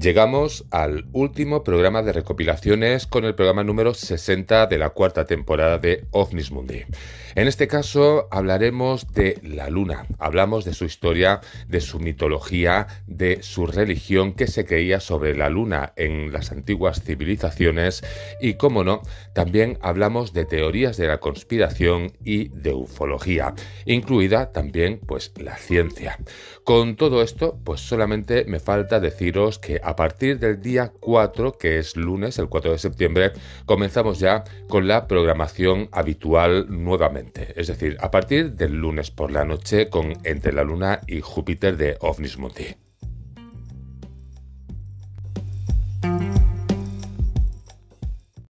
Llegamos 0.00 0.64
al 0.70 1.04
último 1.12 1.62
programa 1.62 2.02
de 2.02 2.14
recopilaciones 2.14 3.06
con 3.06 3.26
el 3.26 3.34
programa 3.34 3.64
número 3.64 3.92
60 3.92 4.66
de 4.66 4.78
la 4.78 4.90
cuarta 4.90 5.26
temporada 5.26 5.76
de 5.76 6.06
OVNIS 6.12 6.52
Mundi. 6.52 6.84
En 7.34 7.46
este 7.46 7.68
caso 7.68 8.26
hablaremos 8.30 9.12
de 9.12 9.38
la 9.42 9.68
luna, 9.68 10.06
hablamos 10.18 10.64
de 10.64 10.72
su 10.72 10.86
historia, 10.86 11.42
de 11.68 11.82
su 11.82 12.00
mitología, 12.00 12.86
de 13.06 13.42
su 13.42 13.66
religión 13.66 14.32
que 14.32 14.46
se 14.46 14.64
creía 14.64 15.00
sobre 15.00 15.36
la 15.36 15.50
luna 15.50 15.92
en 15.96 16.32
las 16.32 16.50
antiguas 16.50 17.02
civilizaciones 17.02 18.02
y, 18.40 18.54
como 18.54 18.82
no, 18.84 19.02
también 19.34 19.78
hablamos 19.82 20.32
de 20.32 20.46
teorías 20.46 20.96
de 20.96 21.08
la 21.08 21.20
conspiración 21.20 22.12
y 22.24 22.48
de 22.48 22.72
ufología, 22.72 23.54
incluida 23.84 24.50
también 24.50 24.98
pues 25.06 25.32
la 25.36 25.56
ciencia. 25.56 26.18
Con 26.64 26.96
todo 26.96 27.22
esto, 27.22 27.58
pues 27.64 27.80
solamente 27.80 28.44
me 28.46 28.60
falta 28.60 28.98
deciros 28.98 29.58
que 29.58 29.80
a 29.90 29.96
partir 29.96 30.38
del 30.38 30.60
día 30.60 30.92
4, 31.00 31.58
que 31.58 31.78
es 31.78 31.96
lunes, 31.96 32.38
el 32.38 32.48
4 32.48 32.72
de 32.72 32.78
septiembre, 32.78 33.32
comenzamos 33.66 34.18
ya 34.18 34.44
con 34.68 34.88
la 34.88 35.06
programación 35.06 35.88
habitual 35.92 36.66
nuevamente 36.68 37.40
es 37.56 37.66
decir, 37.66 37.96
a 38.00 38.10
partir 38.10 38.52
del 38.52 38.74
lunes 38.74 39.10
por 39.10 39.30
la 39.30 39.44
noche 39.44 39.88
con 39.88 40.14
Entre 40.24 40.52
la 40.52 40.64
Luna 40.64 41.00
y 41.06 41.20
Júpiter 41.20 41.76
de 41.76 41.96
OVNIS 42.00 42.38
Mundi. 42.38 42.89